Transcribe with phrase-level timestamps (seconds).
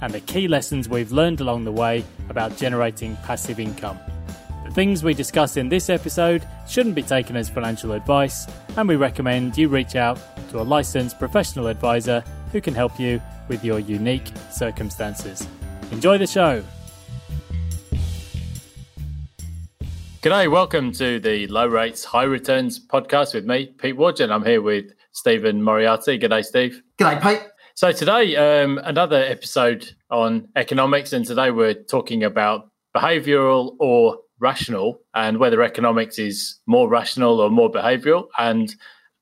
[0.00, 3.98] and the key lessons we've learned along the way about generating passive income.
[4.64, 8.96] The things we discuss in this episode shouldn't be taken as financial advice, and we
[8.96, 10.18] recommend you reach out
[10.50, 15.46] to a licensed professional advisor who can help you with your unique circumstances.
[15.90, 16.62] Enjoy the show.
[20.22, 24.30] G'day, welcome to the Low Rates, High Returns podcast with me, Pete Wargent.
[24.30, 26.18] I'm here with Stephen Moriarty.
[26.18, 26.82] G'day, Steve.
[26.98, 27.48] G'day, Pete.
[27.80, 35.00] So today, um, another episode on economics, and today we're talking about behavioural or rational,
[35.14, 38.76] and whether economics is more rational or more behavioural, and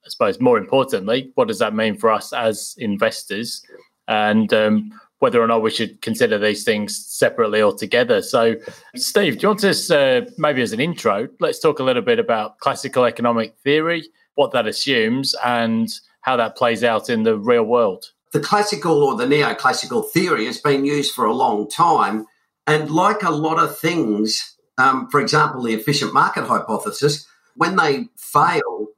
[0.04, 3.62] I suppose more importantly, what does that mean for us as investors,
[4.08, 8.20] and um, whether or not we should consider these things separately or together.
[8.22, 8.56] So,
[8.96, 12.18] Steve, do you want to uh, maybe as an intro, let's talk a little bit
[12.18, 15.88] about classical economic theory, what that assumes, and
[16.22, 20.58] how that plays out in the real world the classical or the neoclassical theory has
[20.58, 22.26] been used for a long time.
[22.66, 28.08] And like a lot of things, um, for example, the efficient market hypothesis, when they
[28.16, 28.88] fail,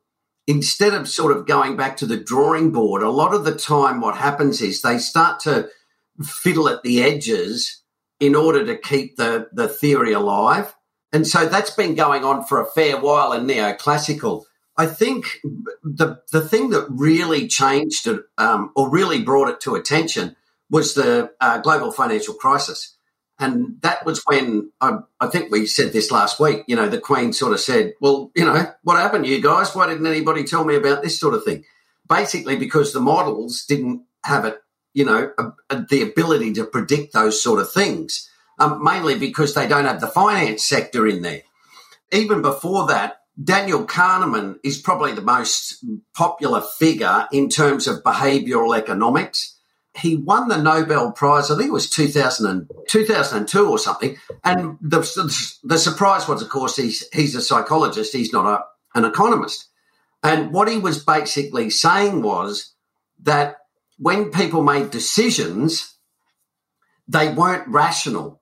[0.47, 4.01] instead of sort of going back to the drawing board, a lot of the time
[4.01, 5.69] what happens is they start to
[6.23, 7.83] fiddle at the edges
[8.19, 10.75] in order to keep the, the theory alive.
[11.13, 14.45] And so that's been going on for a fair while in neoclassical.
[14.81, 15.43] I think
[15.85, 20.37] the the thing that really changed it um, or really brought it to attention
[20.71, 22.97] was the uh, global financial crisis,
[23.39, 26.65] and that was when I, I, think we said this last week.
[26.67, 29.75] You know, the Queen sort of said, "Well, you know, what happened, to you guys?
[29.75, 31.65] Why didn't anybody tell me about this sort of thing?"
[32.09, 34.63] Basically, because the models didn't have it,
[34.95, 38.31] you know, a, a, the ability to predict those sort of things.
[38.59, 41.43] Um, mainly because they don't have the finance sector in there.
[42.13, 45.85] Even before that, Daniel Kahneman is probably the most
[46.15, 49.57] popular figure in terms of behavioral economics.
[49.97, 54.17] He won the Nobel Prize, I think it was 2000 2002 or something.
[54.45, 55.01] And the,
[55.65, 59.69] the surprise was, of course, he's, he's a psychologist, he's not a, an economist.
[60.23, 62.75] And what he was basically saying was
[63.23, 63.57] that
[63.99, 65.97] when people made decisions,
[67.09, 68.41] they weren't rational.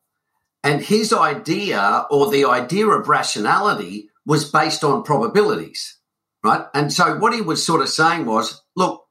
[0.64, 5.96] And his idea, or the idea of rationality, was based on probabilities,
[6.44, 6.66] right?
[6.74, 9.06] And so what he was sort of saying was, look,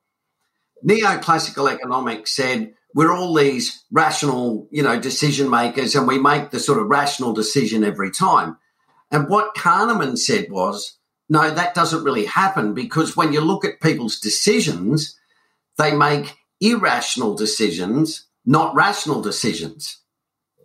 [0.87, 6.59] neoclassical economics said we're all these rational, you know, decision makers and we make the
[6.59, 8.57] sort of rational decision every time.
[9.09, 13.81] And what Kahneman said was, no, that doesn't really happen because when you look at
[13.81, 15.17] people's decisions,
[15.79, 19.97] they make irrational decisions, not rational decisions.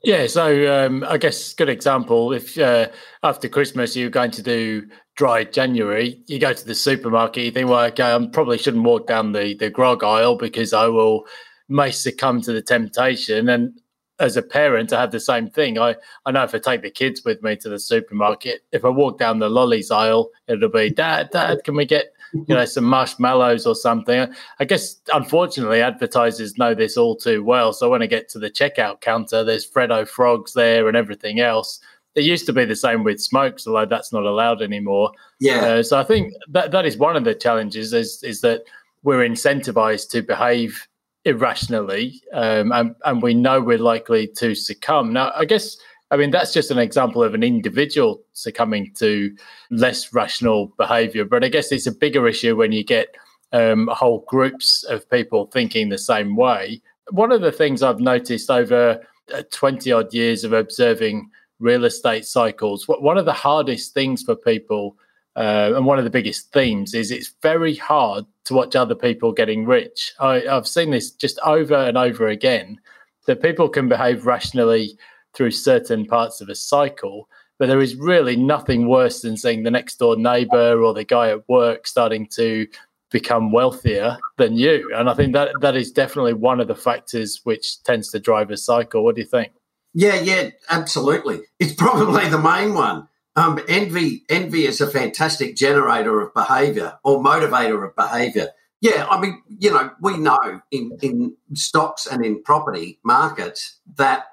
[0.05, 2.33] Yeah, so um, I guess good example.
[2.33, 2.89] If uh,
[3.23, 7.69] after Christmas you're going to do dry January, you go to the supermarket, you think,
[7.69, 11.25] well, okay, I probably shouldn't walk down the the grog aisle because I will
[11.69, 13.49] may succumb to the temptation.
[13.49, 13.79] And
[14.19, 15.79] as a parent, I have the same thing.
[15.79, 15.95] I
[16.27, 19.19] I know if I take the kids with me to the supermarket, if I walk
[19.19, 23.67] down the lollies aisle, it'll be, Dad, Dad, can we get you know, some marshmallows
[23.67, 24.33] or something.
[24.59, 27.73] I guess, unfortunately, advertisers know this all too well.
[27.73, 31.81] So when I get to the checkout counter, there's Freddo frogs there and everything else.
[32.15, 35.13] It used to be the same with smokes, although that's not allowed anymore.
[35.41, 35.65] Yeah.
[35.65, 38.65] Uh, so I think that that is one of the challenges is is that
[39.03, 40.87] we're incentivized to behave
[41.25, 45.13] irrationally, um, and and we know we're likely to succumb.
[45.13, 45.77] Now, I guess
[46.13, 49.35] I mean, that's just an example of an individual succumbing to
[49.71, 51.25] less rational behavior.
[51.25, 53.15] But I guess it's a bigger issue when you get
[53.53, 56.83] um, whole groups of people thinking the same way.
[57.11, 59.01] One of the things I've noticed over
[59.35, 64.37] uh, 20 odd years of observing real estate cycles, one of the hardest things for
[64.37, 64.97] people
[65.35, 69.33] uh, and one of the biggest themes is it's very hard to watch other people
[69.33, 70.13] getting rich.
[70.21, 72.79] I, I've seen this just over and over again
[73.27, 74.99] that people can behave rationally
[75.35, 77.29] through certain parts of a cycle.
[77.59, 81.31] But there is really nothing worse than seeing the next door neighbor or the guy
[81.31, 82.67] at work starting to
[83.13, 84.91] become wealthier than you.
[84.97, 88.51] And I think that that is definitely one of the factors which tends to drive
[88.51, 89.05] a cycle.
[89.05, 89.53] What do you think?
[89.95, 91.43] Yeah, yeah, absolutely.
[91.61, 93.09] It's probably the main one.
[93.37, 98.49] Um, envy, envy is a fantastic generator of behaviour or motivator of behaviour.
[98.81, 104.25] Yeah, I mean, you know, we know in, in stocks and in property markets that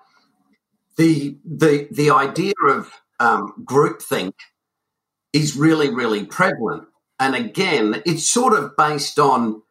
[0.99, 2.91] the the the idea of
[3.21, 4.33] um, groupthink
[5.31, 6.83] is really really prevalent,
[7.17, 9.61] and again, it's sort of based on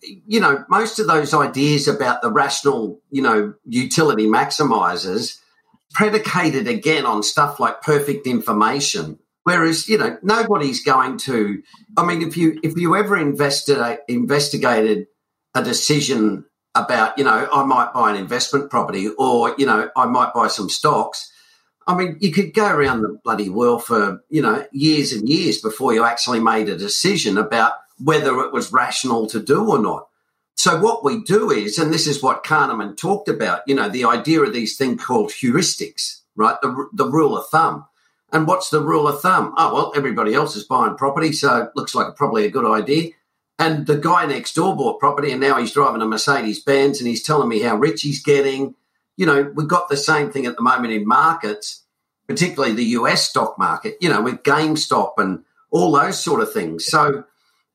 [0.00, 5.38] you know most of those ideas about the rational you know utility maximizers
[5.92, 9.18] predicated again on stuff like perfect information.
[9.42, 11.62] Whereas you know nobody's going to
[11.98, 15.08] i mean if you if you ever invested investigated
[15.54, 20.06] a decision about, you know, I might buy an investment property or, you know, I
[20.06, 21.30] might buy some stocks.
[21.86, 25.60] I mean, you could go around the bloody world for, you know, years and years
[25.60, 30.08] before you actually made a decision about whether it was rational to do or not.
[30.56, 34.04] So what we do is, and this is what Kahneman talked about, you know, the
[34.04, 36.56] idea of these things called heuristics, right?
[36.62, 37.86] The, the rule of thumb.
[38.32, 39.54] And what's the rule of thumb?
[39.56, 43.10] Oh, well, everybody else is buying property, so it looks like probably a good idea.
[43.58, 47.08] And the guy next door bought property and now he's driving a Mercedes Benz and
[47.08, 48.74] he's telling me how rich he's getting.
[49.16, 51.84] You know, we've got the same thing at the moment in markets,
[52.26, 56.86] particularly the US stock market, you know, with GameStop and all those sort of things.
[56.86, 57.24] So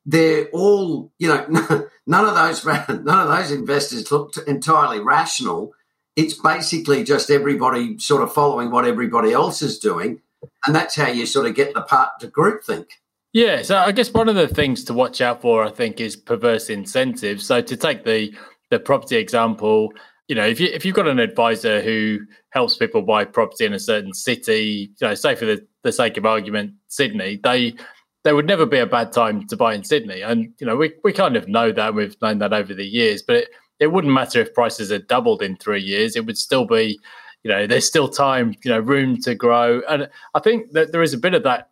[0.05, 1.45] they're all, you know,
[2.07, 5.73] none of those none of those investors look entirely rational.
[6.15, 10.21] It's basically just everybody sort of following what everybody else is doing.
[10.65, 12.87] And that's how you sort of get the part to groupthink.
[13.33, 16.15] Yeah, so I guess one of the things to watch out for, I think, is
[16.15, 17.45] perverse incentives.
[17.45, 18.33] So to take the
[18.71, 19.93] the property example,
[20.27, 23.73] you know, if you if you've got an advisor who helps people buy property in
[23.73, 27.75] a certain city, you know, say for the, the sake of argument, Sydney, they
[28.23, 30.21] there would never be a bad time to buy in Sydney.
[30.21, 33.21] And, you know, we, we kind of know that we've known that over the years,
[33.21, 33.49] but it,
[33.79, 36.17] it wouldn't matter if prices had doubled in three years.
[36.17, 36.99] It would still be,
[37.43, 39.81] you know, there's still time, you know, room to grow.
[39.89, 41.69] And I think that there is a bit of that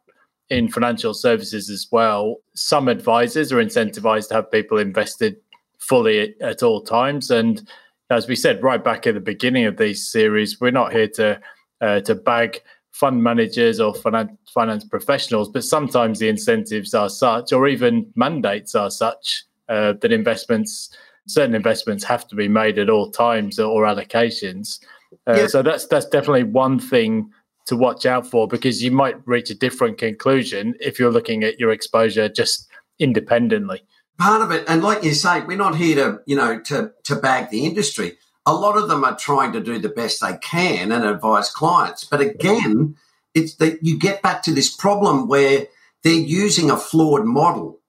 [0.50, 2.38] in financial services as well.
[2.54, 5.38] Some advisors are incentivized to have people invested
[5.78, 7.32] fully at, at all times.
[7.32, 7.68] And
[8.10, 11.40] as we said right back at the beginning of these series, we're not here to
[11.82, 12.62] uh, to bag
[12.92, 18.74] fund managers or finance, finance professionals, but sometimes the incentives are such, or even mandates
[18.74, 20.90] are such, uh, that investments,
[21.28, 24.80] certain investments, have to be made at all times or allocations.
[25.28, 25.48] Uh, yeah.
[25.48, 27.30] So that's that's definitely one thing
[27.68, 31.60] to watch out for because you might reach a different conclusion if you're looking at
[31.60, 32.68] your exposure just
[33.00, 33.82] independently.
[34.18, 37.16] Part of it, and like you say, we're not here to you know to to
[37.16, 38.18] bag the industry.
[38.46, 42.04] A lot of them are trying to do the best they can and advise clients,
[42.06, 42.96] but again,
[43.34, 45.68] it's that you get back to this problem where
[46.04, 47.80] they're using a flawed model.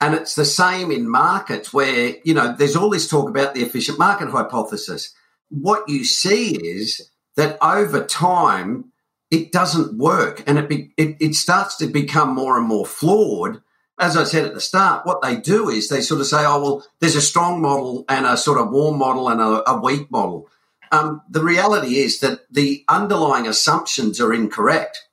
[0.00, 3.62] And it's the same in markets where, you know, there's all this talk about the
[3.62, 5.14] efficient market hypothesis.
[5.50, 8.91] What you see is that over time,
[9.32, 13.62] it doesn't work and it, be, it, it starts to become more and more flawed.
[13.98, 16.62] As I said at the start, what they do is they sort of say, oh,
[16.62, 20.10] well, there's a strong model and a sort of warm model and a, a weak
[20.10, 20.50] model.
[20.92, 25.08] Um, the reality is that the underlying assumptions are incorrect.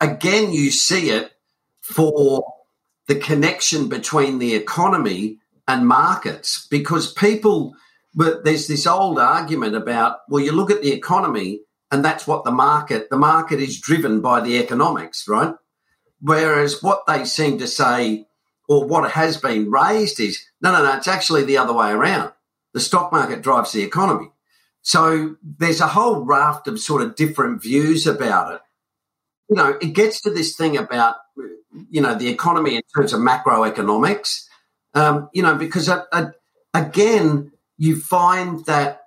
[0.00, 1.30] Again, you see it
[1.82, 2.52] for
[3.06, 5.38] the connection between the economy
[5.68, 7.76] and markets because people,
[8.12, 11.60] but there's this old argument about, well, you look at the economy
[11.92, 15.54] and that's what the market the market is driven by the economics right?
[16.20, 18.26] Whereas what they seem to say
[18.68, 22.32] or what has been raised is no no no it's actually the other way around.
[22.72, 24.30] The stock market drives the economy.
[24.80, 28.60] So there's a whole raft of sort of different views about it.
[29.50, 31.16] You know it gets to this thing about
[31.90, 34.46] you know the economy in terms of macroeconomics.
[34.94, 36.30] Um, you know because uh, uh,
[36.72, 39.01] again you find that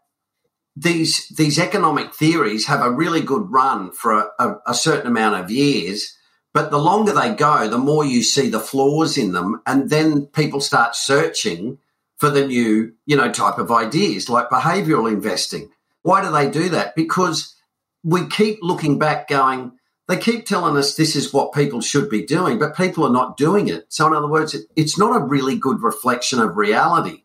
[0.75, 5.35] these these economic theories have a really good run for a, a, a, certain amount
[5.35, 6.17] of years,
[6.53, 10.25] but the longer they go, the more you see the flaws in them, and then
[10.27, 11.77] people start searching
[12.17, 15.69] for the new, you know, type of ideas like behavioral investing.
[16.01, 16.95] Why do they do that?
[16.95, 17.55] Because
[18.03, 19.71] we keep looking back, going,
[20.07, 23.37] they keep telling us this is what people should be doing, but people are not
[23.37, 23.85] doing it.
[23.89, 27.23] So, in other words, it, it's not a really good reflection of reality.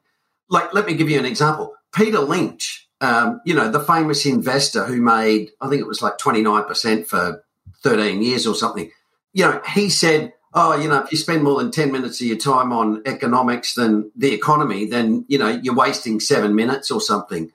[0.49, 1.75] Like, let me give you an example.
[1.93, 6.19] Peter Lynch um, you know, the famous investor who made, I think it was like
[6.19, 7.43] 29% for
[7.83, 8.91] 13 years or something,
[9.33, 12.27] you know, he said, oh, you know, if you spend more than 10 minutes of
[12.27, 17.01] your time on economics than the economy, then, you know, you're wasting seven minutes or
[17.01, 17.51] something,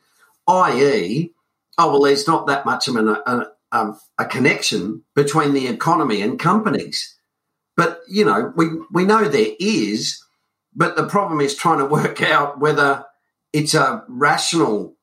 [0.47, 1.31] i.e.,
[1.77, 6.21] oh, well, there's not that much of an, a, a, a connection between the economy
[6.21, 7.15] and companies.
[7.75, 10.23] But, you know, we, we know there is,
[10.73, 13.05] but the problem is trying to work out whether
[13.53, 14.94] it's a rational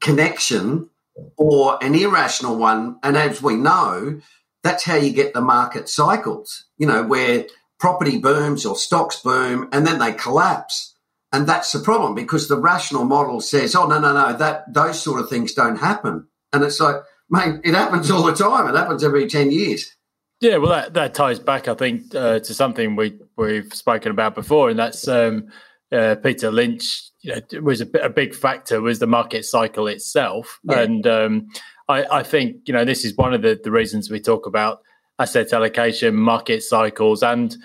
[0.00, 0.90] connection
[1.36, 2.98] or an irrational one.
[3.02, 4.20] And as we know,
[4.62, 7.46] that's how you get the market cycles, you know, where
[7.78, 10.94] property booms or stocks boom and then they collapse.
[11.32, 15.00] And that's the problem because the rational model says, oh, no, no, no, that those
[15.00, 16.26] sort of things don't happen.
[16.52, 16.96] And it's like,
[17.28, 18.66] mate, it happens all the time.
[18.66, 19.94] It happens every 10 years.
[20.40, 24.36] Yeah, well, that, that ties back, I think, uh, to something we, we've spoken about
[24.36, 25.48] before, and that's um,
[25.90, 30.60] uh, Peter Lynch you know, was a, a, big factor was the market cycle itself.
[30.64, 30.80] Yeah.
[30.80, 31.48] And um,
[31.88, 34.82] I, I, think, you know, this is one of the, the reasons we talk about
[35.18, 37.56] asset allocation, market cycles, and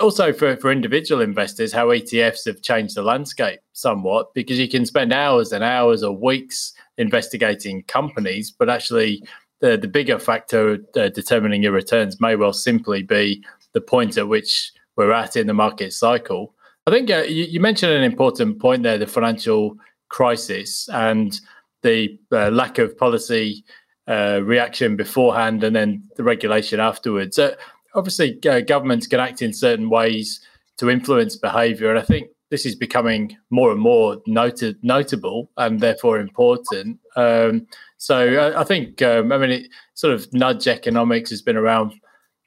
[0.00, 4.86] also for, for individual investors, how ETFs have changed the landscape somewhat because you can
[4.86, 9.22] spend hours and hours or weeks investigating companies, but actually
[9.60, 14.28] the, the bigger factor uh, determining your returns may well simply be the point at
[14.28, 16.54] which we're at in the market cycle.
[16.86, 19.76] I think uh, you, you, mentioned an important point there the financial
[20.08, 21.40] crisis and
[21.82, 23.64] the uh, lack of policy
[24.08, 27.38] uh, reaction beforehand and then the regulation afterwards.
[27.38, 27.54] Uh,
[27.94, 30.40] obviously, uh, governments can act in certain ways
[30.78, 31.90] to influence behavior.
[31.90, 36.98] And I think this is becoming more and more noted, notable and therefore important.
[37.14, 41.56] Um, so I, I think, um, I mean, it, sort of nudge economics has been
[41.56, 41.94] around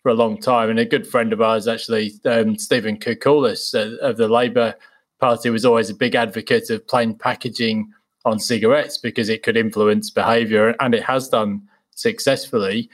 [0.06, 0.70] for a long time.
[0.70, 4.76] And a good friend of ours, actually, um, Stephen Koukoulas uh, of the Labour
[5.20, 7.92] Party, was always a big advocate of plain packaging
[8.24, 11.64] on cigarettes because it could influence behaviour, and it has done
[11.96, 12.88] successfully.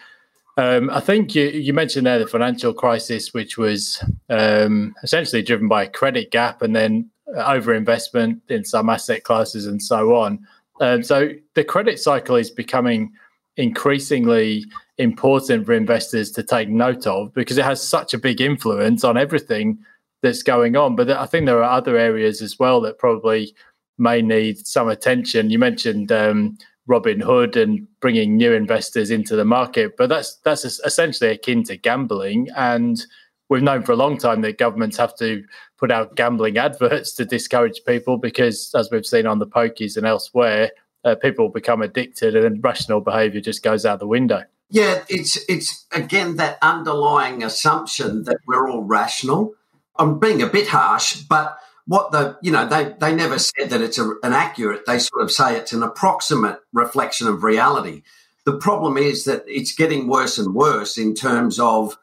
[0.55, 5.67] Um, I think you, you, mentioned there the financial crisis, which was um, essentially driven
[5.67, 10.39] by a credit gap and then overinvestment in some asset classes and so on.
[10.79, 13.11] Um, so the credit cycle is becoming
[13.57, 14.63] increasingly
[15.01, 19.17] important for investors to take note of because it has such a big influence on
[19.17, 19.79] everything
[20.21, 20.95] that's going on.
[20.95, 23.55] But I think there are other areas as well that probably
[23.97, 25.49] may need some attention.
[25.49, 26.57] You mentioned um,
[26.89, 32.47] Robinhood and bringing new investors into the market, but that's that's essentially akin to gambling.
[32.55, 33.03] And
[33.49, 35.43] we've known for a long time that governments have to
[35.77, 40.05] put out gambling adverts to discourage people because, as we've seen on the pokies and
[40.05, 40.71] elsewhere,
[41.03, 44.43] uh, people become addicted and rational behavior just goes out the window.
[44.71, 49.53] Yeah, it's it's again that underlying assumption that we're all rational.
[49.97, 53.81] I'm being a bit harsh, but what the you know they they never said that
[53.81, 54.85] it's a, an accurate.
[54.87, 58.03] They sort of say it's an approximate reflection of reality.
[58.45, 61.97] The problem is that it's getting worse and worse in terms of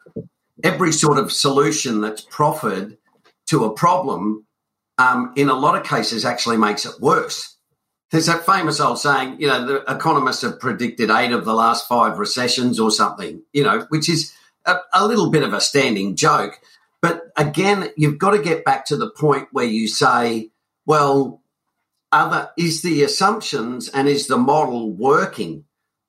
[0.63, 2.97] every sort of solution that's proffered
[3.47, 4.45] to a problem.
[4.99, 7.48] Um, in a lot of cases, actually makes it worse
[8.11, 11.87] there's that famous old saying, you know, the economists have predicted eight of the last
[11.87, 14.33] five recessions or something, you know, which is
[14.65, 16.59] a, a little bit of a standing joke.
[17.01, 20.49] But again, you've got to get back to the point where you say,
[20.85, 21.41] well,
[22.11, 25.65] other is the assumptions and is the model working?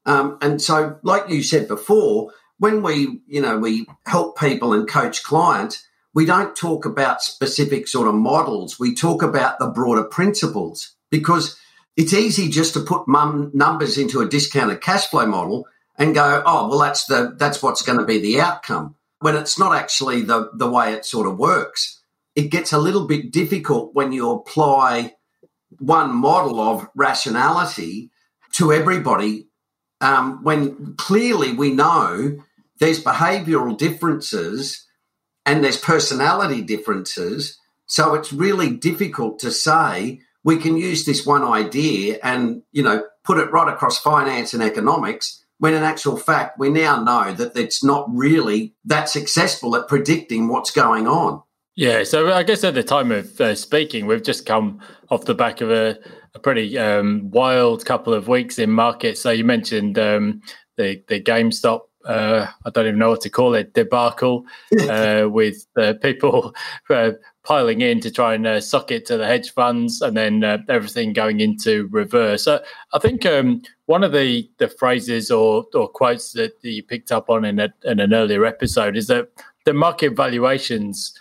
[0.06, 4.88] Um, and so, like you said before, when we, you know, we help people and
[4.88, 8.80] coach clients, we don't talk about specific sort of models.
[8.80, 11.60] We talk about the broader principles because
[11.96, 15.66] it's easy just to put mum numbers into a discounted cash flow model
[15.96, 18.96] and go, oh, well, that's the that's what's going to be the outcome.
[19.18, 22.00] When it's not actually the the way it sort of works,
[22.34, 25.14] it gets a little bit difficult when you apply
[25.78, 28.10] one model of rationality
[28.52, 29.48] to everybody.
[30.00, 32.38] Um, when clearly we know
[32.78, 34.86] there's behavioural differences
[35.44, 41.44] and there's personality differences, so it's really difficult to say we can use this one
[41.44, 46.58] idea and, you know, put it right across finance and economics when in actual fact
[46.58, 51.42] we now know that it's not really that successful at predicting what's going on.
[51.76, 54.80] Yeah, so I guess at the time of uh, speaking, we've just come
[55.10, 55.98] off the back of a,
[56.34, 59.20] a pretty um, wild couple of weeks in markets.
[59.20, 60.40] So you mentioned um,
[60.76, 64.44] the the GameStop uh, I don't even know what to call it, debacle
[64.88, 66.54] uh, with uh, people
[66.90, 70.44] uh, piling in to try and uh, suck it to the hedge funds and then
[70.44, 72.46] uh, everything going into reverse.
[72.46, 77.30] I think um, one of the, the phrases or, or quotes that you picked up
[77.30, 79.28] on in, a, in an earlier episode is that
[79.64, 81.14] the market valuations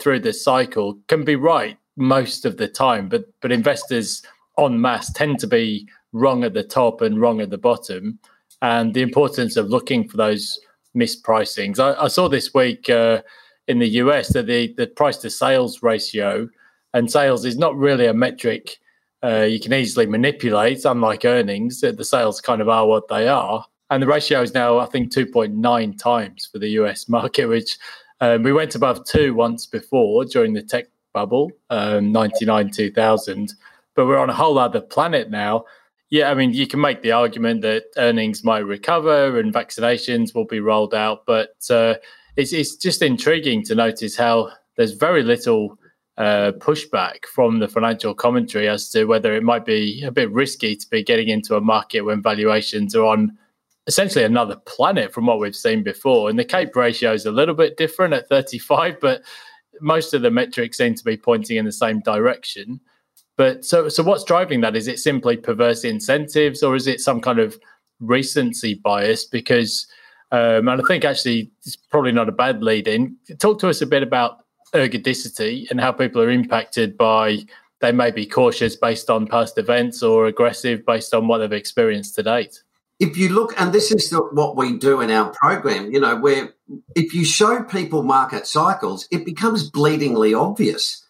[0.00, 4.22] through the cycle can be right most of the time, but, but investors
[4.58, 8.18] en masse tend to be wrong at the top and wrong at the bottom
[8.62, 10.58] and the importance of looking for those
[10.96, 11.78] mispricings.
[11.78, 13.22] I, I saw this week uh,
[13.66, 16.48] in the US that the, the price to sales ratio,
[16.94, 18.78] and sales is not really a metric
[19.22, 21.80] uh, you can easily manipulate, unlike earnings.
[21.80, 23.64] The sales kind of are what they are.
[23.90, 27.78] And the ratio is now, I think, 2.9 times for the US market, which
[28.20, 33.54] um, we went above two once before during the tech bubble, um, 99, 2000.
[33.94, 35.64] But we're on a whole other planet now.
[36.10, 40.46] Yeah, I mean, you can make the argument that earnings might recover and vaccinations will
[40.46, 41.94] be rolled out, but uh,
[42.36, 45.78] it's, it's just intriguing to notice how there's very little
[46.16, 50.74] uh, pushback from the financial commentary as to whether it might be a bit risky
[50.74, 53.36] to be getting into a market when valuations are on
[53.86, 56.30] essentially another planet from what we've seen before.
[56.30, 59.22] And the CAPE ratio is a little bit different at 35, but
[59.80, 62.80] most of the metrics seem to be pointing in the same direction.
[63.38, 64.76] But so, so what's driving that?
[64.76, 67.58] Is it simply perverse incentives, or is it some kind of
[68.00, 69.24] recency bias?
[69.24, 69.86] Because,
[70.32, 73.16] um, and I think actually it's probably not a bad lead in.
[73.38, 77.38] Talk to us a bit about ergodicity and how people are impacted by
[77.80, 82.16] they may be cautious based on past events or aggressive based on what they've experienced
[82.16, 82.62] to date
[82.98, 86.16] if you look, and this is the, what we do in our program, you know,
[86.16, 86.54] where
[86.96, 91.04] if you show people market cycles, it becomes bleedingly obvious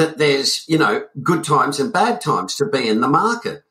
[0.00, 3.62] that there's, you know, good times and bad times to be in the market.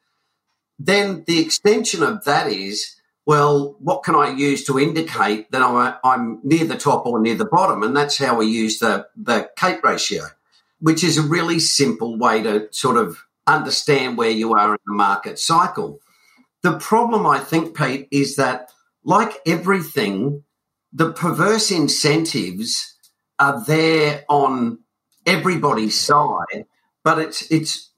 [0.77, 2.95] Then the extension of that is,
[3.25, 7.33] well, what can I use to indicate that I'm, I'm near the top or near
[7.33, 7.81] the bottom?
[7.81, 10.25] And that's how we use the, the CAPE ratio,
[10.79, 14.93] which is a really simple way to sort of understand where you are in the
[14.93, 15.99] market cycle.
[16.61, 18.69] The problem, I think, Pete, is that
[19.03, 20.43] like everything,
[20.93, 22.93] the perverse incentives
[23.39, 24.79] are there on
[25.25, 26.65] everybody's side,
[27.03, 27.91] but it's it's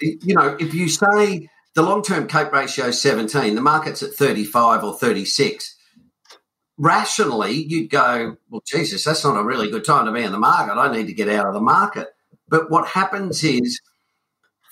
[0.00, 4.14] you know if you say the long term CAPE ratio is 17, the market's at
[4.14, 5.76] 35 or 36.
[6.76, 10.38] Rationally, you'd go, well, Jesus, that's not a really good time to be in the
[10.38, 10.74] market.
[10.74, 12.08] I need to get out of the market.
[12.48, 13.80] But what happens is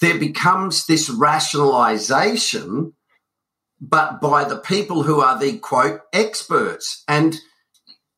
[0.01, 2.93] there becomes this rationalization,
[3.81, 7.05] but by the people who are the quote experts.
[7.09, 7.37] And,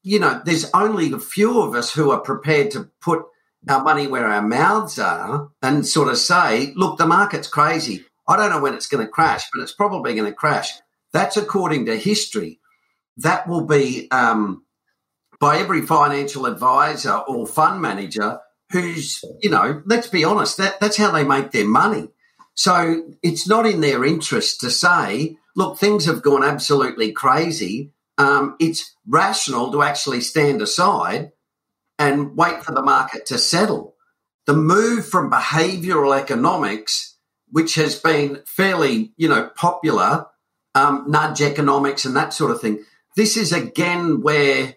[0.04, 3.25] you know, there's only a few of us who are prepared to put
[3.68, 8.04] our money where our mouths are and sort of say, look, the market's crazy.
[8.28, 10.73] I don't know when it's going to crash, but it's probably going to crash.
[11.12, 12.61] That's according to history.
[13.16, 14.64] That will be um,
[15.40, 18.40] by every financial advisor or fund manager
[18.73, 22.08] who's, you know, let's be honest, that, that's how they make their money.
[22.52, 27.93] So it's not in their interest to say, look, things have gone absolutely crazy.
[28.18, 31.33] Um, it's rational to actually stand aside
[31.98, 33.94] and wait for the market to settle.
[34.46, 37.16] The move from behavioral economics,
[37.50, 40.27] which has been fairly, you know, popular,
[40.74, 42.85] um, nudge economics and that sort of thing.
[43.16, 44.74] This is again where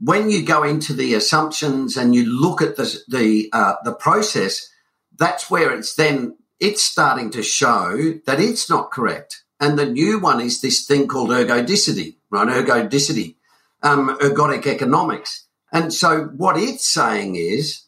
[0.00, 4.68] when you go into the assumptions and you look at the the uh, the process,
[5.16, 9.42] that's where it's then it's starting to show that it's not correct.
[9.60, 12.48] And the new one is this thing called ergodicity, right?
[12.48, 13.36] Ergodicity,
[13.82, 15.46] um, ergodic economics.
[15.72, 17.84] And so what it's saying is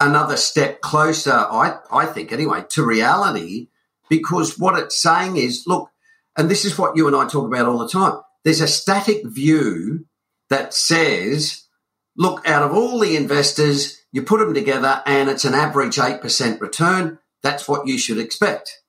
[0.00, 3.68] another step closer, I, I think anyway, to reality,
[4.08, 5.90] because what it's saying is, look,
[6.36, 8.20] and this is what you and I talk about all the time.
[8.44, 10.06] There's a static view
[10.50, 11.64] that says,
[12.16, 16.60] look, out of all the investors, you put them together and it's an average 8%
[16.60, 17.18] return.
[17.42, 18.80] That's what you should expect.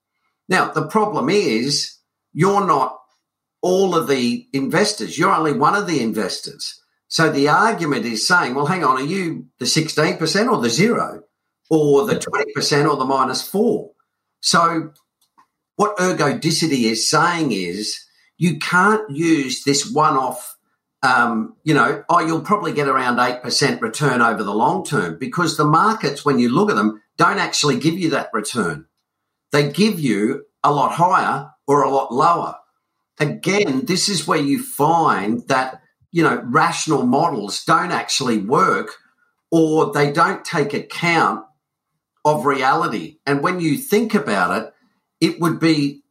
[0.50, 1.98] Now, the problem is
[2.34, 3.00] you're not
[3.62, 5.18] all of the investors.
[5.18, 6.82] You're only one of the investors.
[7.08, 11.24] So the argument is saying, well, hang on, are you the 16% or the zero
[11.70, 13.92] or the 20% or the minus four?
[14.42, 14.92] So
[15.76, 18.04] what ergodicity is saying is
[18.38, 20.58] you can't use this one off
[21.04, 25.56] um, you know, oh, you'll probably get around 8% return over the long term because
[25.56, 28.86] the markets, when you look at them, don't actually give you that return.
[29.52, 32.56] They give you a lot higher or a lot lower.
[33.20, 38.96] Again, this is where you find that, you know, rational models don't actually work
[39.52, 41.46] or they don't take account
[42.26, 43.18] of reality.
[43.26, 44.74] And when you think about it,
[45.20, 46.04] it would be,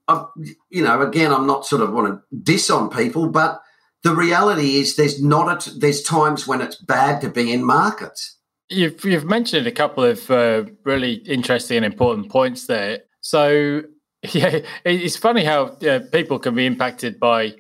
[0.71, 3.61] you know, again, I'm not sort of want to diss on people, but
[4.03, 8.37] the reality is there's not a, there's times when it's bad to be in markets.
[8.69, 13.01] You've you've mentioned a couple of uh, really interesting and important points there.
[13.21, 13.83] So
[14.33, 17.55] yeah, it's funny how uh, people can be impacted by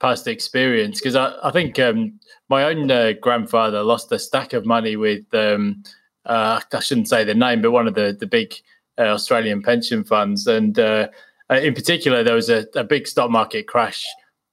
[0.00, 4.66] past experience because I, I think um, my own uh, grandfather lost a stack of
[4.66, 5.82] money with um,
[6.26, 8.54] uh, I shouldn't say the name, but one of the the big
[8.98, 11.08] uh, Australian pension funds, and uh,
[11.50, 14.04] in particular there was a, a big stock market crash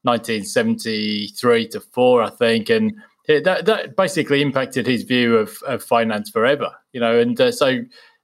[0.04, 2.94] 1973 to four, I think, and
[3.28, 6.72] it, that that basically impacted his view of, of finance forever.
[6.94, 7.80] You know, and uh, so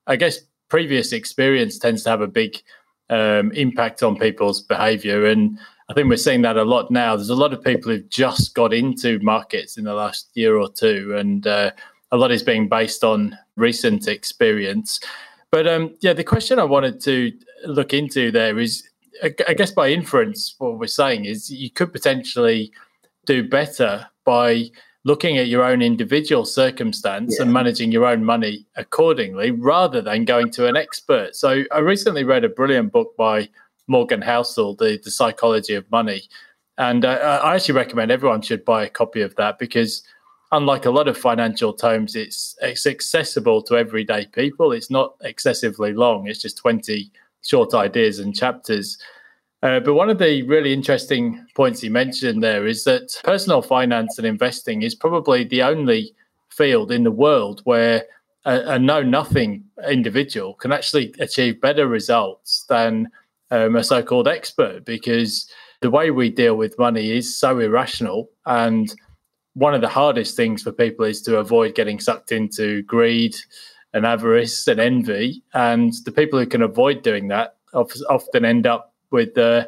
[0.08, 2.58] I guess previous experience tends to have a big
[3.10, 5.58] um, impact on people's behaviour, and
[5.90, 7.16] I think we're seeing that a lot now.
[7.16, 10.72] There's a lot of people who've just got into markets in the last year or
[10.72, 11.72] two, and uh,
[12.12, 15.00] a lot is being based on recent experience.
[15.52, 17.32] But um, yeah, the question I wanted to
[17.66, 18.88] look into there is
[19.24, 22.72] I guess by inference, what we're saying is you could potentially
[23.26, 24.70] do better by
[25.06, 27.44] looking at your own individual circumstance yeah.
[27.44, 31.36] and managing your own money accordingly rather than going to an expert.
[31.36, 33.48] So I recently read a brilliant book by
[33.88, 36.24] Morgan Housel, the, the psychology of money.
[36.80, 40.04] And uh, I actually recommend everyone should buy a copy of that because,
[40.52, 44.74] unlike a lot of financial tomes, it's it's accessible to everyday people.
[44.74, 46.28] It's not excessively long.
[46.28, 47.12] It's just twenty
[47.44, 48.98] short ideas and chapters.
[49.66, 54.16] Uh, but one of the really interesting points he mentioned there is that personal finance
[54.20, 56.14] and investing is probably the only
[56.50, 58.04] field in the world where
[58.46, 63.10] a, a know nothing individual can actually achieve better results than
[63.50, 65.50] um, a so called expert because
[65.82, 68.30] the way we deal with money is so irrational.
[68.46, 68.94] And
[69.56, 73.36] one of the hardest things for people is to avoid getting sucked into greed
[73.96, 75.42] and avarice and envy.
[75.56, 79.68] And the people who can avoid doing that often end up with the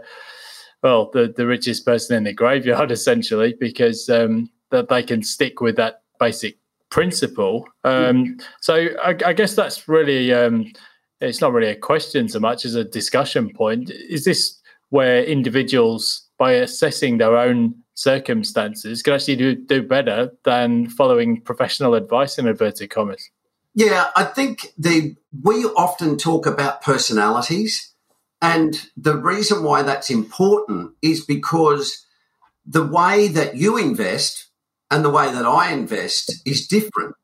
[0.83, 5.61] well the, the richest person in the graveyard essentially because um, that they can stick
[5.61, 6.57] with that basic
[6.89, 7.67] principle.
[7.83, 10.71] Um, so I, I, guess that's really um,
[11.19, 13.89] it's not really a question so much as a discussion point.
[13.89, 20.89] Is this where individuals, by assessing their own circumstances, can actually do, do better than
[20.89, 23.29] following professional advice in inverted commas?
[23.73, 27.93] Yeah, I think the we often talk about personalities,
[28.41, 32.05] and the reason why that's important is because
[32.65, 34.47] the way that you invest
[34.91, 37.15] and the way that I invest is different.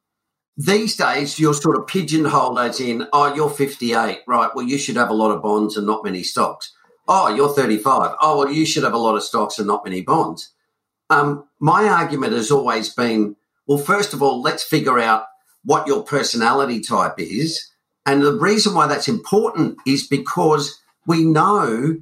[0.56, 4.50] These days, you're sort of pigeonholed as in, oh, you're 58, right?
[4.54, 6.72] Well, you should have a lot of bonds and not many stocks.
[7.08, 8.16] Oh, you're 35.
[8.22, 10.54] Oh, well, you should have a lot of stocks and not many bonds.
[11.10, 13.36] Um, my argument has always been,
[13.68, 15.26] well, first of all, let's figure out
[15.64, 17.70] what your personality type is.
[18.06, 22.02] And the reason why that's important is because we know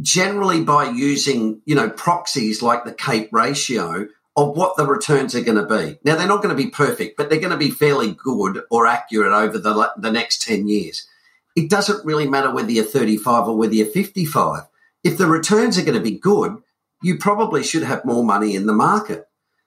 [0.00, 4.06] generally by using, you know, proxies like the CAPE ratio,
[4.38, 5.98] of what the returns are going to be.
[6.04, 8.86] Now, they're not going to be perfect, but they're going to be fairly good or
[8.86, 11.08] accurate over the, the next 10 years.
[11.56, 14.62] It doesn't really matter whether you're 35 or whether you're 55.
[15.02, 16.56] If the returns are going to be good,
[17.02, 19.26] you probably should have more money in the market.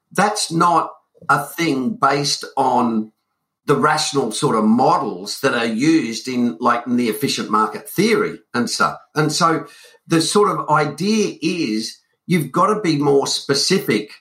[0.10, 0.92] That's not
[1.28, 3.12] a thing based on
[3.72, 8.38] the rational sort of models that are used in like in the efficient market theory
[8.54, 9.00] and stuff.
[9.16, 9.66] And so
[10.06, 14.12] the sort of idea is you've got to be more specific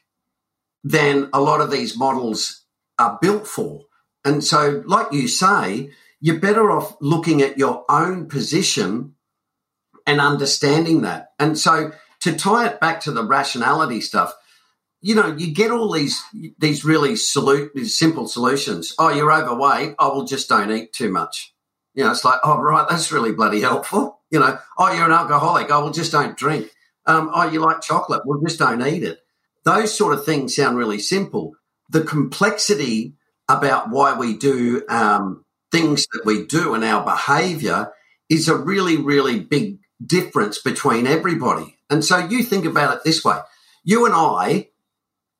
[0.84, 2.64] than a lot of these models
[2.96, 3.86] are built for.
[4.24, 9.16] And so, like you say, you're better off looking at your own position
[10.06, 11.32] and understanding that.
[11.40, 14.32] And so, to tie it back to the rationality stuff,
[15.02, 16.22] you know, you get all these
[16.58, 18.94] these really solu- these simple solutions.
[18.98, 19.94] Oh, you're overweight.
[19.98, 21.54] Oh, will just don't eat too much.
[21.94, 24.20] You know, it's like, oh, right, that's really bloody helpful.
[24.30, 25.68] You know, oh, you're an alcoholic.
[25.70, 26.70] Oh, will just don't drink.
[27.06, 28.22] Um, oh, you like chocolate.
[28.24, 29.18] Well, just don't eat it.
[29.64, 31.52] Those sort of things sound really simple.
[31.88, 33.14] The complexity
[33.48, 37.90] about why we do um, things that we do and our behavior
[38.28, 41.76] is a really, really big difference between everybody.
[41.90, 43.40] And so you think about it this way
[43.82, 44.68] you and I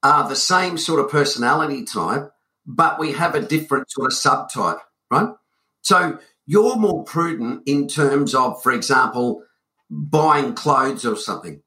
[0.02, 2.32] are the same sort of personality type,
[2.66, 5.34] but we have a different sort of subtype, right?
[5.82, 9.42] So you're more prudent in terms of, for example,
[9.90, 11.62] buying clothes or something,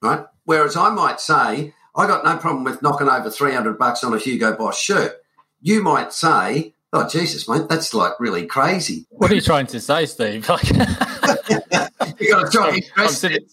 [0.00, 0.24] right?
[0.44, 4.18] Whereas I might say, I got no problem with knocking over 300 bucks on a
[4.18, 5.16] Hugo Boss shirt.
[5.60, 9.06] You might say, oh, Jesus, mate, that's like really crazy.
[9.10, 10.48] What are you trying to say, Steve?
[12.18, 13.46] you got to try I'm, I'm, sitting,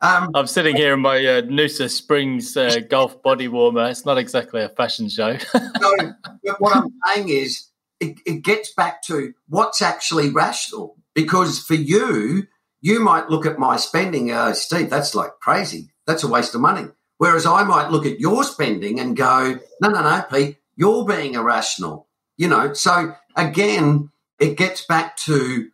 [0.00, 3.88] um, I'm sitting here in my uh, Noosa Springs uh, golf body warmer.
[3.88, 5.36] It's not exactly a fashion show.
[5.54, 7.68] no, but what I'm saying is
[8.00, 10.96] it, it gets back to what's actually rational.
[11.14, 12.46] Because for you,
[12.80, 15.90] you might look at my spending, uh, Steve, that's like crazy.
[16.06, 16.88] That's a waste of money.
[17.18, 21.34] Whereas I might look at your spending and go, no, no, no, Pete, you're being
[21.34, 22.06] irrational.
[22.36, 25.70] You know, so again, it gets back to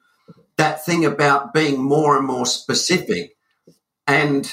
[0.56, 3.36] that thing about being more and more specific
[4.06, 4.52] and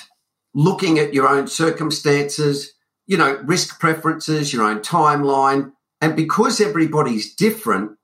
[0.53, 2.73] looking at your own circumstances,
[3.07, 5.71] you know, risk preferences, your own timeline.
[6.01, 7.97] And because everybody's different,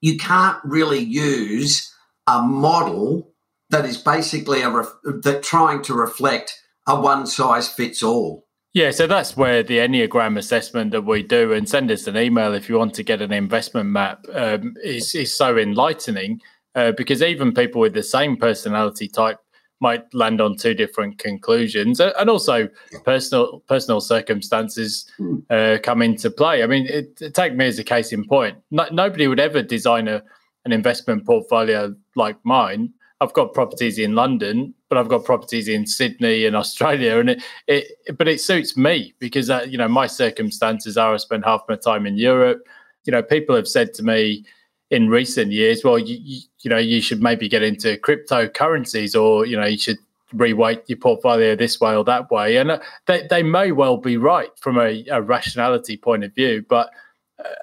[0.00, 1.92] you can't really use
[2.26, 3.32] a model
[3.70, 6.54] that is basically a ref- that trying to reflect
[6.86, 8.46] a one size fits all.
[8.74, 12.54] Yeah, so that's where the Enneagram assessment that we do, and send us an email
[12.54, 16.40] if you want to get an investment map, um, is, is so enlightening
[16.74, 19.38] uh, because even people with the same personality type
[19.80, 22.68] might land on two different conclusions, and also
[23.04, 25.10] personal personal circumstances
[25.50, 26.62] uh, come into play.
[26.62, 28.58] I mean, it, it, take me as a case in point.
[28.70, 30.22] No, nobody would ever design a,
[30.64, 35.86] an investment portfolio like mine I've got properties in London, but I've got properties in
[35.86, 40.96] Sydney and Australia, and it, it but it suits me because you know my circumstances
[40.96, 42.66] are I spend half my time in Europe.
[43.04, 44.44] You know, people have said to me
[44.90, 49.46] in recent years, well, you, you, you know, you should maybe get into cryptocurrencies, or
[49.46, 49.98] you know, you should
[50.34, 52.56] reweight your portfolio this way or that way.
[52.56, 56.64] And uh, they, they may well be right from a, a rationality point of view,
[56.68, 56.90] but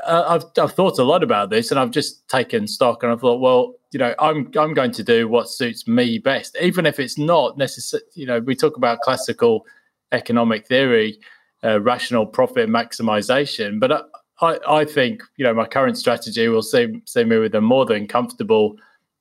[0.06, 3.16] uh, I've, I've thought a lot about this and I've just taken stock and I
[3.16, 7.00] thought, well, you know, I'm I'm going to do what suits me best, even if
[7.00, 8.04] it's not necessary.
[8.14, 9.66] You know, we talk about classical
[10.12, 11.20] economic theory,
[11.64, 14.10] uh, rational profit maximization, but
[14.42, 17.86] I, I think you know my current strategy will see see me with a more
[17.86, 18.78] than comfortable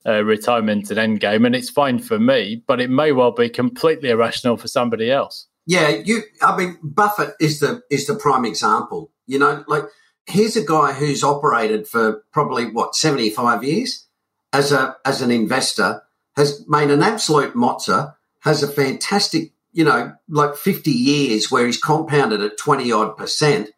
[0.06, 2.62] uh, retirement and end game, and it's fine for me.
[2.66, 5.46] But it may well be completely irrational for somebody else.
[5.66, 6.22] Yeah, you.
[6.42, 9.10] I mean, Buffett is the is the prime example.
[9.26, 9.84] You know, like
[10.26, 14.06] here's a guy who's operated for probably what seventy five years
[14.52, 16.02] as a as an investor
[16.36, 21.80] has made an absolute mozza, has a fantastic, you know, like 50 years where he's
[21.80, 23.70] compounded at 20 odd percent.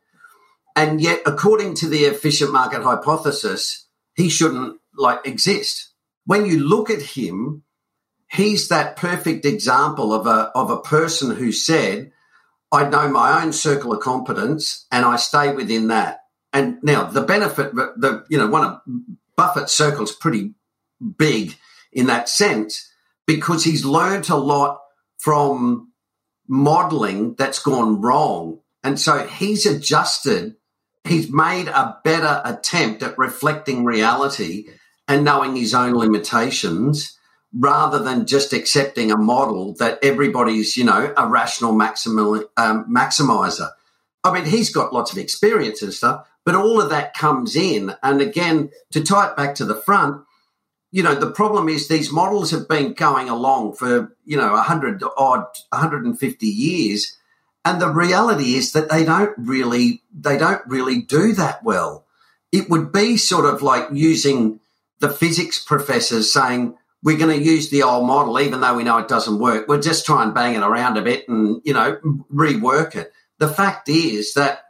[0.76, 5.90] And yet, according to the efficient market hypothesis, he shouldn't like exist.
[6.26, 7.64] When you look at him,
[8.30, 12.12] he's that perfect example of a of a person who said,
[12.70, 16.20] I know my own circle of competence and I stay within that.
[16.52, 18.80] And now the benefit, the you know, one of
[19.36, 20.54] Buffett's circle's pretty
[21.18, 21.56] big
[21.92, 22.90] in that sense
[23.26, 24.80] because he's learned a lot
[25.18, 25.92] from
[26.48, 28.60] modeling that's gone wrong.
[28.82, 30.56] And so he's adjusted,
[31.06, 34.68] he's made a better attempt at reflecting reality
[35.08, 37.16] and knowing his own limitations
[37.58, 43.70] rather than just accepting a model that everybody's, you know, a rational maximal, um, maximizer.
[44.24, 47.94] I mean, he's got lots of experience and stuff, but all of that comes in.
[48.02, 50.22] And again, to tie it back to the front,
[50.90, 55.02] you know, the problem is these models have been going along for, you know, 100
[55.16, 57.16] odd, 150 years.
[57.66, 62.06] And the reality is that they don't really, they don't really do that well.
[62.52, 64.60] It would be sort of like using
[65.00, 68.98] the physics professors saying, we're going to use the old model, even though we know
[68.98, 69.66] it doesn't work.
[69.66, 71.98] We'll just try and bang it around a bit and, you know,
[72.32, 73.12] rework it.
[73.40, 74.66] The fact is that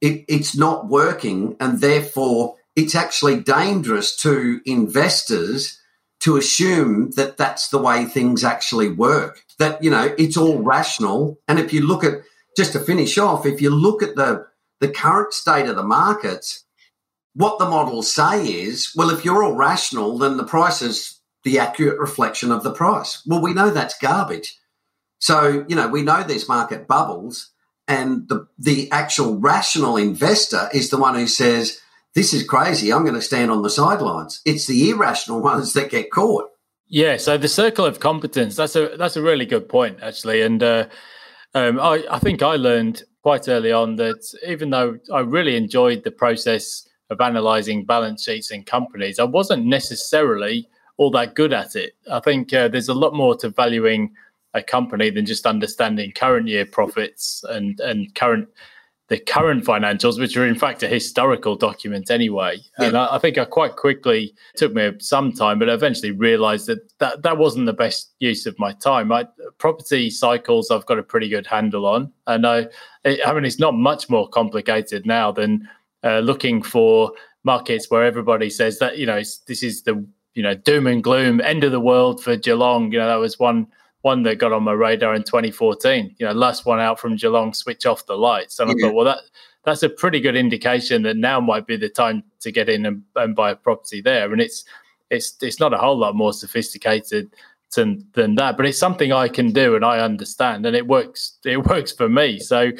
[0.00, 5.79] it, it's not working and therefore it's actually dangerous to investors
[6.20, 9.42] to assume that that's the way things actually work.
[9.58, 11.38] That, you know, it's all rational.
[11.48, 12.22] And if you look at,
[12.56, 14.46] just to finish off, if you look at the,
[14.80, 16.64] the current state of the markets,
[17.34, 21.58] what the models say is, well, if you're all rational, then the price is the
[21.58, 23.22] accurate reflection of the price.
[23.26, 24.58] Well, we know that's garbage.
[25.20, 27.50] So, you know, we know there's market bubbles
[27.88, 31.80] and the, the actual rational investor is the one who says,
[32.14, 32.92] this is crazy.
[32.92, 34.40] I'm going to stand on the sidelines.
[34.44, 36.48] It's the irrational ones that get caught.
[36.88, 37.16] Yeah.
[37.16, 38.56] So the circle of competence.
[38.56, 40.42] That's a that's a really good point, actually.
[40.42, 40.88] And uh,
[41.54, 46.04] um, I, I think I learned quite early on that even though I really enjoyed
[46.04, 51.76] the process of analyzing balance sheets in companies, I wasn't necessarily all that good at
[51.76, 51.94] it.
[52.10, 54.12] I think uh, there's a lot more to valuing
[54.54, 58.48] a company than just understanding current year profits and and current
[59.10, 62.58] the current financials, which are in fact a historical document anyway.
[62.78, 62.86] Yeah.
[62.86, 66.68] And I, I, think I quite quickly took me some time, but I eventually realised
[66.68, 69.10] that, that that wasn't the best use of my time.
[69.10, 69.26] I,
[69.58, 72.68] property cycles, I've got a pretty good handle on, and I,
[73.04, 75.68] I mean, it's not much more complicated now than
[76.04, 79.18] uh, looking for markets where everybody says that you know
[79.48, 82.92] this is the you know doom and gloom end of the world for Geelong.
[82.92, 83.66] You know that was one
[84.02, 86.16] one that got on my radar in 2014.
[86.18, 88.74] You know, last one out from Geelong, switch off the lights, and yeah.
[88.74, 89.18] I thought, well, that
[89.64, 93.02] that's a pretty good indication that now might be the time to get in and,
[93.16, 94.32] and buy a property there.
[94.32, 94.64] And it's
[95.10, 97.30] it's it's not a whole lot more sophisticated
[97.74, 101.38] than than that, but it's something I can do and I understand, and it works.
[101.44, 102.38] It works for me.
[102.38, 102.70] So.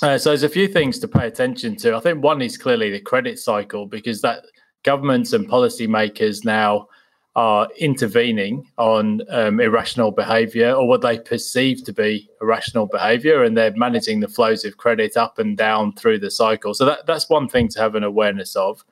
[0.00, 1.96] Uh, so there's a few things to pay attention to.
[1.96, 4.44] I think one is clearly the credit cycle because that
[4.84, 6.86] governments and policymakers now
[7.36, 13.56] are intervening on um, irrational behavior or what they perceive to be irrational behavior, and
[13.56, 16.74] they're managing the flows of credit up and down through the cycle.
[16.74, 18.84] So that, that's one thing to have an awareness of.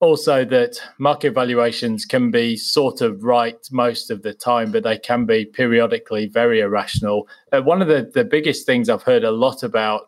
[0.00, 4.98] Also, that market valuations can be sort of right most of the time, but they
[4.98, 7.26] can be periodically very irrational.
[7.52, 10.02] Uh, one of the, the biggest things I've heard a lot about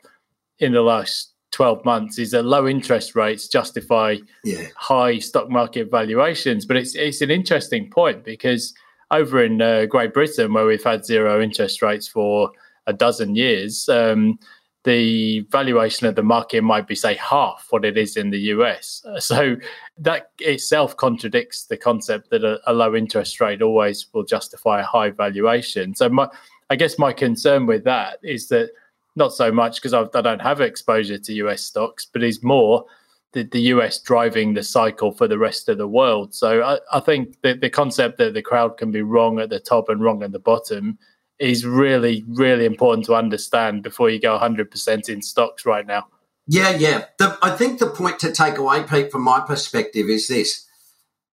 [0.61, 4.67] in the last 12 months is that low interest rates justify yeah.
[4.77, 6.65] high stock market valuations.
[6.65, 8.75] But it's it's an interesting point because
[9.11, 12.53] over in uh, Great Britain, where we've had zero interest rates for
[12.87, 14.39] a dozen years, um,
[14.85, 19.05] the valuation of the market might be, say, half what it is in the US.
[19.19, 19.57] So
[19.99, 24.85] that itself contradicts the concept that a, a low interest rate always will justify a
[24.85, 25.95] high valuation.
[25.95, 26.29] So my,
[26.71, 28.71] I guess my concern with that is that
[29.17, 32.85] not so much because I don't have exposure to US stocks, but is more
[33.33, 36.35] the, the US driving the cycle for the rest of the world.
[36.35, 39.61] So I, I think the, the concept that the crowd can be wrong at the
[39.61, 40.99] top and wrong at the bottom
[41.39, 46.07] is really, really important to understand before you go 100% in stocks right now.
[46.47, 47.05] Yeah, yeah.
[47.19, 50.67] The, I think the point to take away, Pete, from my perspective is this.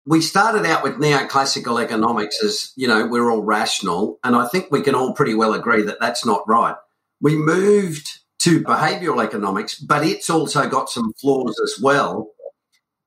[0.06, 4.20] We started out with neoclassical economics as, you know, we're all rational.
[4.24, 6.76] And I think we can all pretty well agree that that's not right.
[7.22, 12.32] We moved to behavioral economics, but it's also got some flaws as well.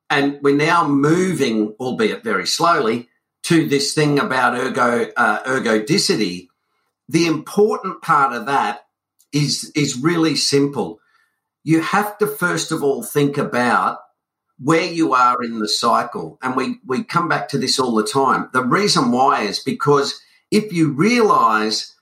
[0.09, 3.09] And we're now moving, albeit very slowly,
[3.45, 6.49] to this thing about ergo uh, ergodicity.
[7.09, 8.87] The important part of that
[9.33, 11.01] is is really simple.
[11.63, 13.99] You have to first of all think about
[14.59, 18.07] where you are in the cycle, and we we come back to this all the
[18.07, 18.51] time.
[18.53, 20.21] The reason why is because
[20.51, 21.95] if you realise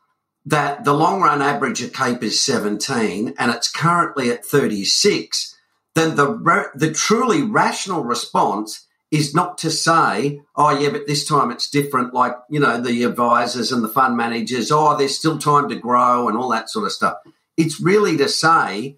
[0.49, 5.55] that the long run average of CAPE is 17 and it's currently at 36,
[5.95, 11.51] then the, the truly rational response is not to say, oh, yeah, but this time
[11.51, 15.69] it's different, like, you know, the advisors and the fund managers, oh, there's still time
[15.69, 17.19] to grow and all that sort of stuff.
[17.59, 18.97] It's really to say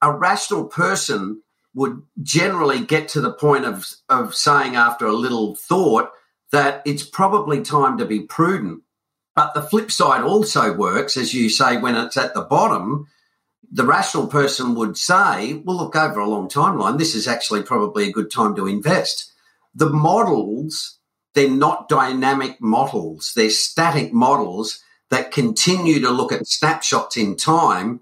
[0.00, 1.42] a rational person
[1.74, 6.10] would generally get to the point of, of saying after a little thought
[6.52, 8.82] that it's probably time to be prudent.
[9.36, 13.06] But the flip side also works, as you say, when it's at the bottom,
[13.70, 18.08] the rational person would say, well, look, over a long timeline, this is actually probably
[18.08, 19.30] a good time to invest.
[19.74, 20.98] The models,
[21.34, 28.00] they're not dynamic models, they're static models that continue to look at snapshots in time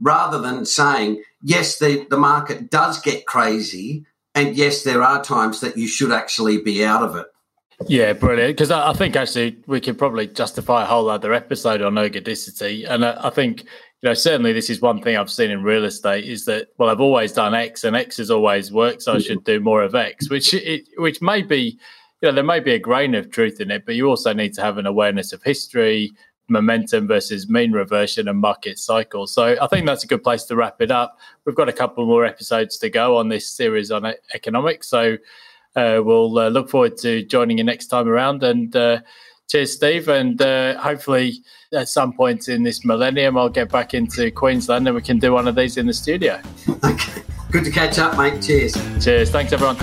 [0.00, 4.04] rather than saying, yes, the, the market does get crazy.
[4.34, 7.26] And yes, there are times that you should actually be out of it.
[7.86, 8.56] Yeah, brilliant.
[8.56, 12.88] Because I, I, think actually we could probably justify a whole other episode on ergodicity.
[12.88, 15.84] And I, I, think, you know, certainly this is one thing I've seen in real
[15.84, 19.02] estate is that, well, I've always done X and X has always worked.
[19.02, 21.78] So I should do more of X, which, it, which may be,
[22.22, 24.54] you know, there may be a grain of truth in it, but you also need
[24.54, 26.14] to have an awareness of history,
[26.48, 29.26] momentum versus mean reversion and market cycle.
[29.26, 31.18] So I think that's a good place to wrap it up.
[31.44, 34.88] We've got a couple more episodes to go on this series on economics.
[34.88, 35.16] So
[35.76, 38.42] we'll uh, look forward to joining you next time around.
[38.42, 39.00] And uh,
[39.48, 40.08] cheers, Steve.
[40.08, 44.94] And uh, hopefully, at some point in this millennium, I'll get back into Queensland and
[44.94, 46.40] we can do one of these in the studio.
[46.84, 47.22] Okay.
[47.50, 48.42] Good to catch up, mate.
[48.42, 48.74] Cheers.
[49.04, 49.30] Cheers.
[49.30, 49.76] Thanks, everyone.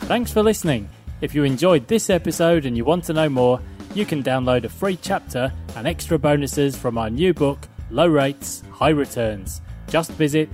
[0.00, 0.88] Thanks for listening.
[1.20, 3.60] If you enjoyed this episode and you want to know more,
[3.94, 8.62] you can download a free chapter and extra bonuses from our new book, Low Rates,
[8.70, 9.60] High Returns.
[9.88, 10.48] Just visit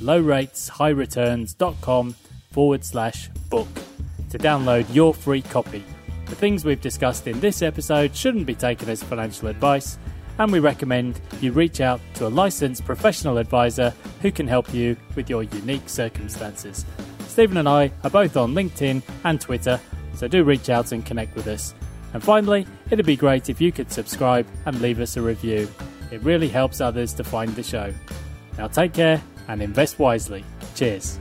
[0.00, 2.14] www.lowrateshighreturns.com
[2.50, 3.68] forward slash book
[4.30, 5.84] to download your free copy.
[6.26, 9.98] The things we've discussed in this episode shouldn't be taken as financial advice,
[10.38, 14.96] and we recommend you reach out to a licensed professional advisor who can help you
[15.14, 16.84] with your unique circumstances.
[17.26, 19.80] Stephen and I are both on LinkedIn and Twitter,
[20.14, 21.74] so do reach out and connect with us.
[22.12, 25.68] And finally, it'd be great if you could subscribe and leave us a review.
[26.12, 27.92] It really helps others to find the show.
[28.56, 30.44] Now take care and invest wisely.
[30.74, 31.18] Cheers.